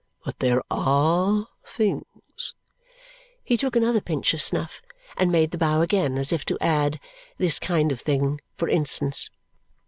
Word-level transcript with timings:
But 0.25 0.39
there 0.39 0.63
ARE 0.71 1.45
things" 1.63 2.55
He 3.45 3.55
took 3.55 3.75
another 3.75 4.01
pinch 4.01 4.33
of 4.33 4.41
snuff 4.41 4.81
and 5.15 5.31
made 5.31 5.51
the 5.51 5.59
bow 5.59 5.81
again, 5.81 6.17
as 6.17 6.33
if 6.33 6.43
to 6.45 6.57
add, 6.59 6.99
"This 7.37 7.59
kind 7.59 7.91
of 7.91 8.01
thing, 8.01 8.41
for 8.55 8.67
instance." 8.67 9.29